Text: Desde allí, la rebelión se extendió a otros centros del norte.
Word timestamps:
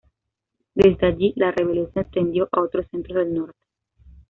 Desde 0.73 1.05
allí, 1.05 1.31
la 1.35 1.51
rebelión 1.51 1.93
se 1.93 1.99
extendió 1.99 2.49
a 2.51 2.61
otros 2.61 2.87
centros 2.89 3.23
del 3.23 3.35
norte. 3.35 3.61